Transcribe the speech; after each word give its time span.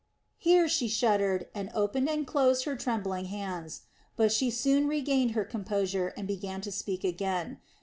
Here 0.39 0.67
she 0.67 0.87
shuddered 0.87 1.45
and 1.53 1.69
opened 1.75 2.09
and 2.09 2.25
closed 2.25 2.63
her 2.63 2.75
trembling 2.75 3.25
hands; 3.25 3.81
but 4.15 4.31
she 4.31 4.49
soon 4.49 4.87
regained 4.87 5.33
her 5.33 5.45
composure 5.45 6.07
and 6.17 6.25
began 6.27 6.59
to 6.61 6.71
speak 6.71 7.03
again. 7.03 7.59